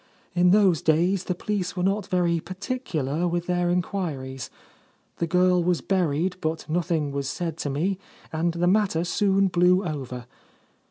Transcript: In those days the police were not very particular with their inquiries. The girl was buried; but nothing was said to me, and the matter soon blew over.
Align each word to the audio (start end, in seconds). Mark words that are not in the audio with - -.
In 0.33 0.49
those 0.49 0.81
days 0.81 1.25
the 1.25 1.35
police 1.35 1.77
were 1.77 1.83
not 1.83 2.07
very 2.07 2.39
particular 2.39 3.27
with 3.27 3.45
their 3.45 3.69
inquiries. 3.69 4.49
The 5.17 5.27
girl 5.27 5.63
was 5.63 5.81
buried; 5.81 6.37
but 6.41 6.67
nothing 6.67 7.11
was 7.11 7.29
said 7.29 7.55
to 7.57 7.69
me, 7.69 7.99
and 8.33 8.53
the 8.55 8.65
matter 8.65 9.03
soon 9.03 9.45
blew 9.47 9.85
over. 9.85 10.25